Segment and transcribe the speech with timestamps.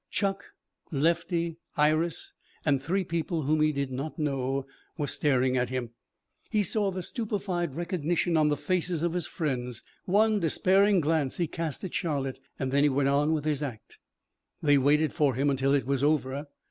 [0.09, 0.45] Chuck,
[0.91, 2.33] Lefty, Iris,
[2.65, 4.65] and three people whom he did not know
[4.97, 5.91] were staring at him.
[6.49, 9.83] He saw the stupefied recognition on the faces of his friends.
[10.05, 13.99] One despairing glance he cast at Charlotte and then he went on with his act.
[14.59, 16.47] They waited for him until it was over.